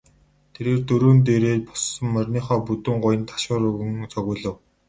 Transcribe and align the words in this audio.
Тэрээр 0.53 0.79
дөрөөн 0.87 1.19
дээрээ 1.27 1.55
боссоноо 1.67 2.11
мориныхоо 2.13 2.59
бүдүүн 2.67 2.97
гуянд 3.03 3.27
ташуур 3.29 3.63
өгөн 3.69 3.91
цогиулав. 4.13 4.55